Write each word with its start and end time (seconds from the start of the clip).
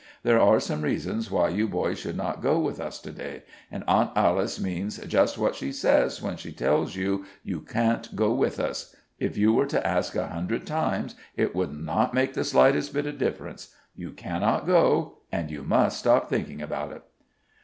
There 0.23 0.39
are 0.41 0.59
some 0.59 0.81
reasons 0.81 1.29
why 1.29 1.49
you 1.49 1.67
boys 1.67 1.99
should 1.99 2.17
not 2.17 2.41
go 2.41 2.57
with 2.59 2.79
us 2.79 2.97
to 3.01 3.11
day, 3.11 3.43
and 3.69 3.83
Aunt 3.87 4.09
Alice 4.15 4.59
means 4.59 4.97
just 4.97 5.37
what 5.37 5.53
she 5.53 5.71
says 5.71 6.23
when 6.23 6.37
she 6.37 6.51
tells 6.51 6.95
you 6.95 7.25
you 7.43 7.59
can't 7.61 8.15
go 8.15 8.33
with 8.33 8.59
us. 8.59 8.95
If 9.19 9.37
you 9.37 9.53
were 9.53 9.67
to 9.67 9.87
ask 9.87 10.15
a 10.15 10.25
hundred 10.29 10.65
times 10.65 11.13
it 11.37 11.53
would 11.53 11.71
not 11.79 12.15
make 12.15 12.33
the 12.33 12.43
slightest 12.43 12.95
bit 12.95 13.05
of 13.05 13.19
difference. 13.19 13.75
You 13.95 14.09
cannot 14.09 14.65
go, 14.65 15.19
and 15.31 15.51
you 15.51 15.61
must 15.61 15.99
stop 15.99 16.31
thinking 16.31 16.63
about 16.63 16.91
it." 16.91 17.03